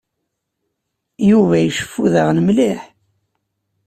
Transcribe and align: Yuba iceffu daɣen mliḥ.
Yuba 1.29 1.55
iceffu 1.61 2.03
daɣen 2.13 2.39
mliḥ. 2.47 2.81